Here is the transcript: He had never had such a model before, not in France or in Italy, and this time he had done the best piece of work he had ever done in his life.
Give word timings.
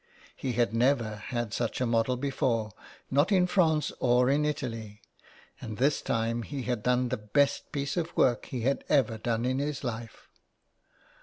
He 0.35 0.53
had 0.53 0.73
never 0.73 1.17
had 1.17 1.53
such 1.53 1.79
a 1.79 1.85
model 1.85 2.17
before, 2.17 2.71
not 3.11 3.31
in 3.31 3.45
France 3.45 3.91
or 3.99 4.31
in 4.31 4.45
Italy, 4.45 4.99
and 5.61 5.77
this 5.77 6.01
time 6.01 6.41
he 6.41 6.63
had 6.63 6.81
done 6.81 7.09
the 7.09 7.17
best 7.17 7.71
piece 7.71 7.95
of 7.97 8.17
work 8.17 8.45
he 8.47 8.61
had 8.61 8.83
ever 8.89 9.19
done 9.19 9.45
in 9.45 9.59
his 9.59 9.83
life. 9.83 10.27